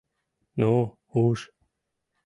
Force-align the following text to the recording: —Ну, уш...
—Ну, 0.61 0.73
уш... 1.23 1.39